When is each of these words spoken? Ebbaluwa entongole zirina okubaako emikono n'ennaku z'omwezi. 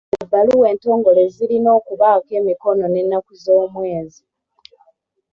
Ebbaluwa 0.21 0.65
entongole 0.73 1.21
zirina 1.35 1.69
okubaako 1.79 2.31
emikono 2.39 2.83
n'ennaku 2.87 3.33
z'omwezi. 3.43 4.23